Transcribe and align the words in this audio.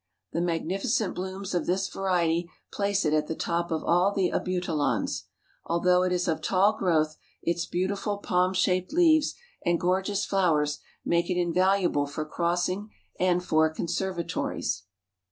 "The 0.31 0.41
magnificent 0.41 1.13
blooms 1.13 1.53
of 1.53 1.67
this 1.67 1.87
variety 1.87 2.49
place 2.71 3.05
it 3.05 3.13
at 3.13 3.27
the 3.27 3.35
top 3.35 3.69
of 3.69 3.83
all 3.83 4.11
the 4.11 4.31
Abutilons. 4.31 5.25
Although 5.65 6.01
it 6.01 6.11
is 6.11 6.27
of 6.27 6.41
tall 6.41 6.75
growth 6.75 7.17
its 7.43 7.67
beautiful 7.67 8.17
palm 8.17 8.55
shaped 8.55 8.91
leaves 8.91 9.35
and 9.63 9.79
gorgeous 9.79 10.25
flowers 10.25 10.79
make 11.05 11.29
it 11.29 11.37
invaluable 11.39 12.07
for 12.07 12.25
crossing 12.25 12.89
and 13.19 13.43
for 13.45 13.69
conservatories." 13.69 14.85